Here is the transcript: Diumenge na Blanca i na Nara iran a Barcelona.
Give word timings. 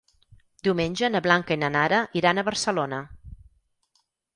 Diumenge 0.67 1.11
na 1.11 1.21
Blanca 1.27 1.57
i 1.59 1.61
na 1.67 1.71
Nara 1.77 2.03
iran 2.23 2.41
a 2.45 2.49
Barcelona. 2.51 3.07